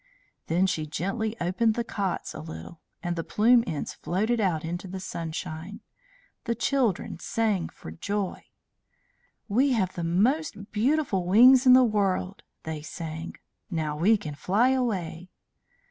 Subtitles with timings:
[0.47, 4.87] Then she gently opened the cots a little, and the plume ends floated out into
[4.87, 5.81] the sunshine.
[6.45, 8.45] The children sang for joy.
[9.47, 13.35] "We have the most beautiful wings in the world," they sang.
[13.69, 15.29] "Now we can fly away."